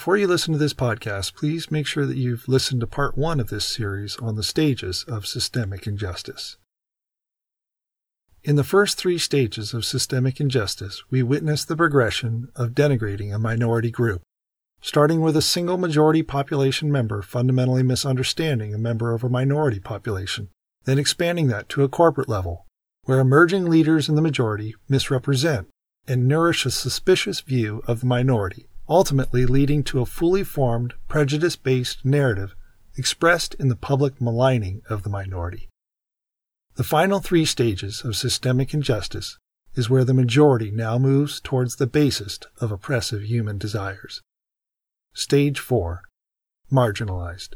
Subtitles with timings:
[0.00, 3.38] Before you listen to this podcast, please make sure that you've listened to part one
[3.38, 6.56] of this series on the stages of systemic injustice.
[8.42, 13.38] In the first three stages of systemic injustice, we witness the progression of denigrating a
[13.38, 14.22] minority group,
[14.80, 20.48] starting with a single majority population member fundamentally misunderstanding a member of a minority population,
[20.84, 22.64] then expanding that to a corporate level,
[23.04, 25.68] where emerging leaders in the majority misrepresent
[26.08, 31.54] and nourish a suspicious view of the minority, ultimately leading to a fully formed, prejudice
[31.54, 32.54] based narrative
[32.96, 35.68] expressed in the public maligning of the minority.
[36.74, 39.38] The final three stages of systemic injustice
[39.74, 44.20] is where the majority now moves towards the basest of oppressive human desires.
[45.14, 46.02] Stage 4
[46.72, 47.54] Marginalized.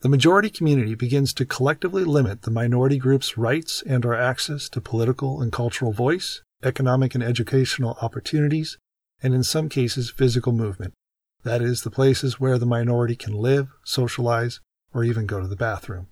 [0.00, 4.80] The majority community begins to collectively limit the minority group's rights and or access to
[4.80, 8.78] political and cultural voice, economic and educational opportunities,
[9.22, 10.94] and in some cases physical movement.
[11.42, 14.60] That is, the places where the minority can live, socialize,
[14.92, 16.08] or even go to the bathroom.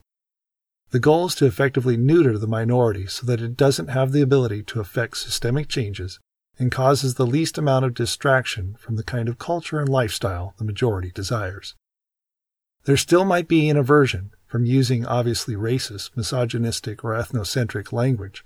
[0.90, 4.62] The goal is to effectively neuter the minority so that it doesn't have the ability
[4.64, 6.20] to affect systemic changes
[6.58, 10.64] and causes the least amount of distraction from the kind of culture and lifestyle the
[10.64, 11.74] majority desires.
[12.84, 18.44] There still might be an aversion from using obviously racist, misogynistic, or ethnocentric language.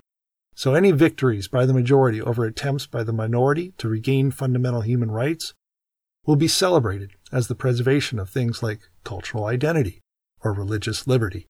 [0.59, 5.09] So any victories by the majority over attempts by the minority to regain fundamental human
[5.09, 5.55] rights
[6.27, 10.01] will be celebrated as the preservation of things like cultural identity
[10.43, 11.47] or religious liberty.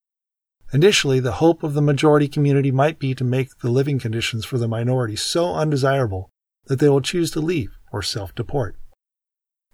[0.75, 4.59] Initially, the hope of the majority community might be to make the living conditions for
[4.59, 6.29] the minority so undesirable
[6.67, 8.77] that they will choose to leave or self deport.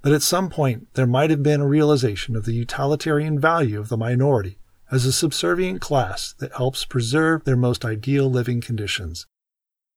[0.01, 3.89] But at some point, there might have been a realization of the utilitarian value of
[3.89, 4.59] the minority
[4.95, 9.27] as a subservient class that helps preserve their most ideal living conditions.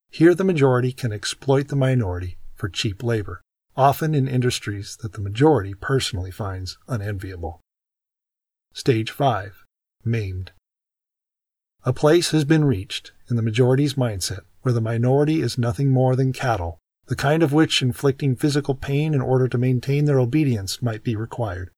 [0.09, 3.43] Here, the majority can exploit the minority for cheap labor,
[3.75, 7.61] often in industries that the majority personally finds unenviable.
[8.73, 9.63] Stage 5
[10.03, 10.51] Maimed.
[11.85, 16.15] A place has been reached in the majority's mindset where the minority is nothing more
[16.15, 20.81] than cattle, the kind of which inflicting physical pain in order to maintain their obedience
[20.81, 21.69] might be required.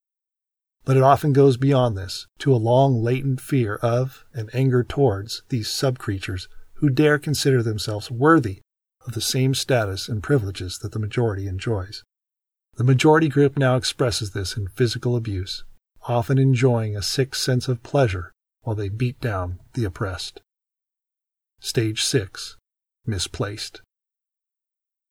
[0.85, 5.43] But it often goes beyond this, to a long latent fear of and anger towards
[5.49, 8.61] these sub-creatures who dare consider themselves worthy
[9.05, 12.03] of the same status and privileges that the majority enjoys.
[12.75, 15.63] The majority group now expresses this in physical abuse,
[16.07, 18.31] often enjoying a sick sense of pleasure
[18.61, 20.41] while they beat down the oppressed.
[21.59, 22.55] Stage 6
[23.05, 23.81] Misplaced.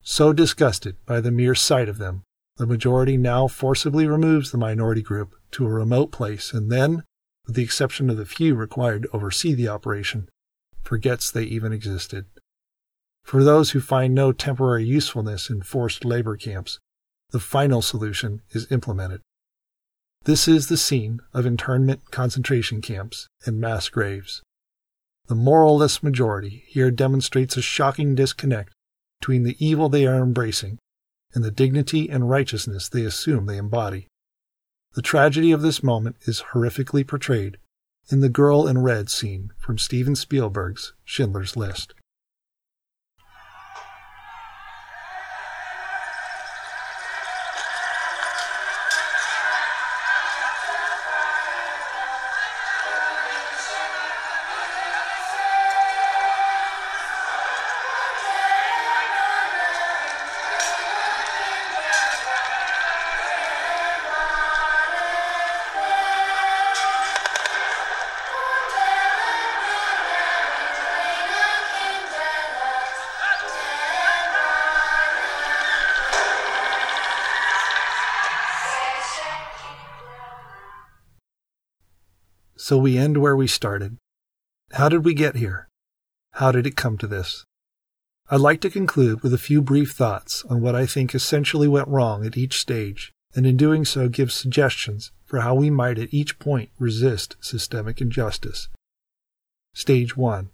[0.03, 2.23] So disgusted by the mere sight of them,
[2.57, 7.05] the majority now forcibly removes the minority group to a remote place and then,
[7.47, 10.29] with the exception of the few required to oversee the operation,
[10.83, 12.27] forgets they even existed.
[13.25, 16.79] For those who find no temporary usefulness in forced labor camps,
[17.31, 19.21] the final solution is implemented.
[20.25, 24.43] This is the scene of internment concentration camps and mass graves.
[25.27, 28.73] The moralless majority here demonstrates a shocking disconnect
[29.21, 30.79] between the evil they are embracing
[31.35, 34.07] and the dignity and righteousness they assume they embody.
[34.95, 37.59] The tragedy of this moment is horrifically portrayed
[38.11, 41.95] in the girl in red scene from Steven Spielberg's Schindler's List.
[82.69, 83.97] So we end where we started.
[84.73, 85.69] How did we get here?
[86.33, 87.47] How did it come to this?
[88.31, 91.89] I'd like to conclude with a few brief thoughts on what I think essentially went
[91.89, 96.13] wrong at each stage, and in doing so give suggestions for how we might at
[96.13, 98.69] each point resist systemic injustice.
[99.73, 100.51] Stage 1.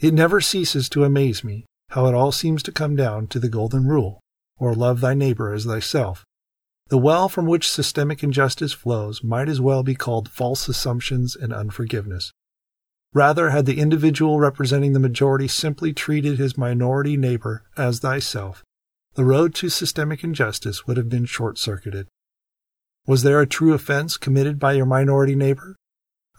[0.00, 3.48] It never ceases to amaze me how it all seems to come down to the
[3.48, 4.18] golden rule,
[4.58, 6.24] or love thy neighbor as thyself,
[6.88, 11.52] the well from which systemic injustice flows might as well be called false assumptions and
[11.52, 12.32] unforgiveness.
[13.12, 18.62] Rather, had the individual representing the majority simply treated his minority neighbor as thyself,
[19.14, 22.06] the road to systemic injustice would have been short circuited.
[23.06, 25.76] Was there a true offense committed by your minority neighbor?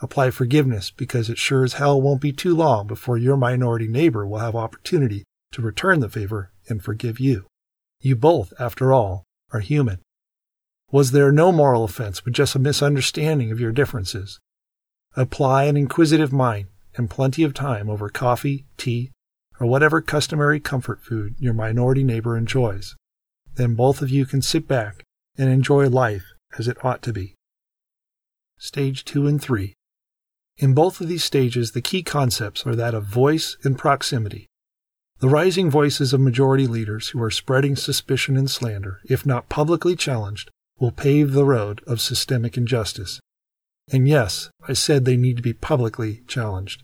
[0.01, 4.27] Apply forgiveness because it sure as hell won't be too long before your minority neighbor
[4.27, 5.23] will have opportunity
[5.53, 7.47] to return the favor and forgive you.
[7.99, 9.99] You both, after all, are human.
[10.89, 14.39] Was there no moral offense, but just a misunderstanding of your differences?
[15.17, 19.11] Apply an inquisitive mind and plenty of time over coffee, tea,
[19.59, 22.95] or whatever customary comfort food your minority neighbor enjoys.
[23.55, 25.03] Then both of you can sit back
[25.37, 26.25] and enjoy life
[26.57, 27.35] as it ought to be.
[28.57, 29.73] Stage 2 and 3.
[30.57, 34.47] In both of these stages, the key concepts are that of voice and proximity.
[35.19, 39.95] The rising voices of majority leaders who are spreading suspicion and slander, if not publicly
[39.95, 43.19] challenged, will pave the road of systemic injustice.
[43.91, 46.83] And yes, I said they need to be publicly challenged.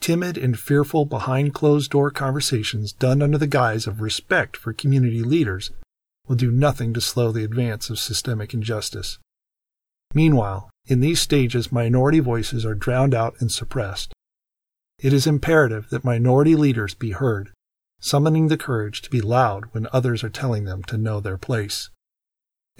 [0.00, 5.22] Timid and fearful behind closed door conversations done under the guise of respect for community
[5.22, 5.70] leaders
[6.26, 9.18] will do nothing to slow the advance of systemic injustice.
[10.14, 14.12] Meanwhile, in these stages, minority voices are drowned out and suppressed.
[14.98, 17.50] It is imperative that minority leaders be heard,
[18.00, 21.90] summoning the courage to be loud when others are telling them to know their place.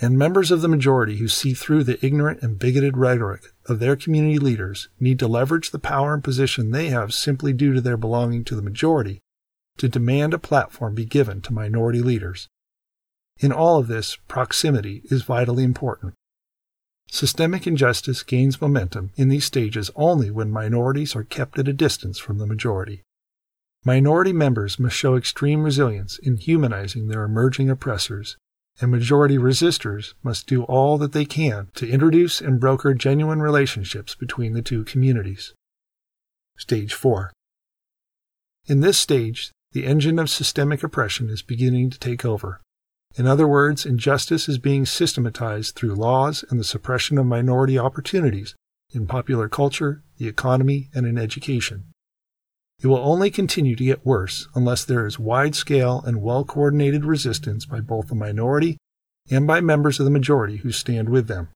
[0.00, 3.94] And members of the majority who see through the ignorant and bigoted rhetoric of their
[3.94, 7.97] community leaders need to leverage the power and position they have simply due to their
[7.97, 9.21] belonging to the majority
[9.79, 12.49] to demand a platform be given to minority leaders.
[13.39, 16.15] In all of this, proximity is vitally important.
[17.11, 22.19] Systemic injustice gains momentum in these stages only when minorities are kept at a distance
[22.19, 23.03] from the majority.
[23.85, 28.37] Minority members must show extreme resilience in humanizing their emerging oppressors,
[28.80, 34.14] and majority resistors must do all that they can to introduce and broker genuine relationships
[34.14, 35.54] between the two communities.
[36.56, 37.32] Stage 4
[38.66, 42.60] In this stage, the engine of systemic oppression is beginning to take over.
[43.16, 48.54] In other words, injustice is being systematized through laws and the suppression of minority opportunities
[48.94, 51.84] in popular culture, the economy, and in education.
[52.82, 57.05] It will only continue to get worse unless there is wide scale and well coordinated
[57.05, 58.76] resistance by both the minority
[59.31, 61.49] and by members of the majority who stand with them.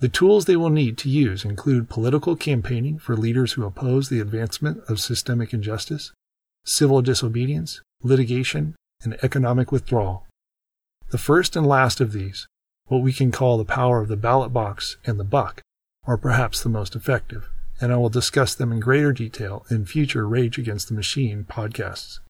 [0.00, 4.20] The tools they will need to use include political campaigning for leaders who oppose the
[4.20, 6.12] advancement of systemic injustice,
[6.66, 10.26] civil disobedience, litigation, and economic withdrawal.
[11.12, 12.46] The first and last of these,
[12.88, 15.62] what we can call the power of the ballot box and the buck,
[16.06, 17.48] are perhaps the most effective,
[17.80, 22.20] and I will discuss them in greater detail in future Rage Against the Machine podcasts.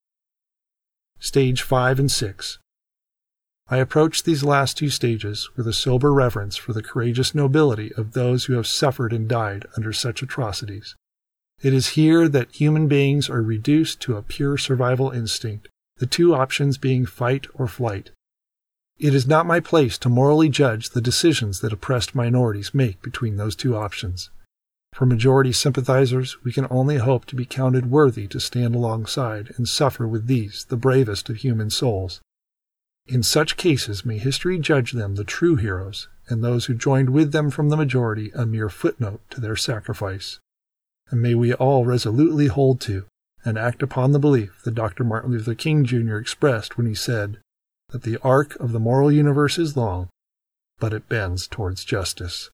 [1.18, 2.58] Stage 5 and 6
[3.68, 8.12] I approach these last two stages with a sober reverence for the courageous nobility of
[8.12, 10.94] those who have suffered and died under such atrocities.
[11.62, 16.32] It is here that human beings are reduced to a pure survival instinct, the two
[16.32, 18.10] options being fight or flight.
[18.98, 23.36] It is not my place to morally judge the decisions that oppressed minorities make between
[23.36, 24.30] those two options.
[24.96, 29.68] For majority sympathizers, we can only hope to be counted worthy to stand alongside and
[29.68, 32.22] suffer with these, the bravest of human souls.
[33.06, 37.32] In such cases, may history judge them the true heroes, and those who joined with
[37.32, 40.40] them from the majority a mere footnote to their sacrifice.
[41.10, 43.04] And may we all resolutely hold to
[43.44, 45.04] and act upon the belief that Dr.
[45.04, 46.16] Martin Luther King Jr.
[46.16, 47.36] expressed when he said,
[47.90, 50.08] that the arc of the moral universe is long,
[50.78, 52.48] but it bends towards justice.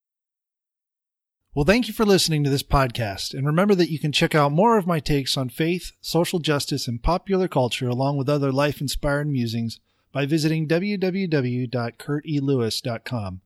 [1.54, 3.34] Well, thank you for listening to this podcast.
[3.34, 6.88] And remember that you can check out more of my takes on faith, social justice,
[6.88, 9.78] and popular culture, along with other life inspired musings,
[10.12, 13.40] by visiting www.kurtelewis.com.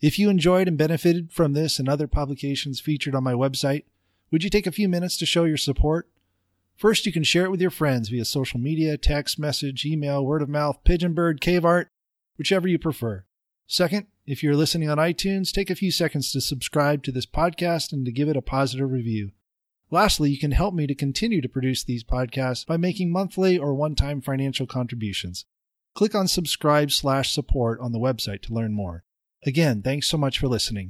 [0.00, 3.82] If you enjoyed and benefited from this and other publications featured on my website,
[4.30, 6.08] would you take a few minutes to show your support?
[6.76, 10.42] First, you can share it with your friends via social media, text message, email, word
[10.42, 11.90] of mouth, pigeon bird, cave art,
[12.38, 13.24] whichever you prefer.
[13.66, 17.92] Second, if you're listening on iTunes, take a few seconds to subscribe to this podcast
[17.92, 19.32] and to give it a positive review.
[19.90, 23.74] Lastly, you can help me to continue to produce these podcasts by making monthly or
[23.74, 25.46] one-time financial contributions.
[25.96, 29.02] Click on subscribe slash support on the website to learn more.
[29.44, 30.88] Again, thanks so much for listening.